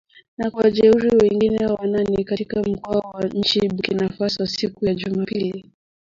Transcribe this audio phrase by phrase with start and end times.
[0.37, 5.71] Na kuwajeruhi wengine wanane katika mkoa wa nchini Burkina Faso siku ya Jumapili.